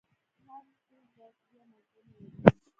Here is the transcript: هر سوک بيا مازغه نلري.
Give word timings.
هر 0.45 0.65
سوک 1.17 1.35
بيا 1.51 1.61
مازغه 1.71 2.01
نلري. 2.09 2.61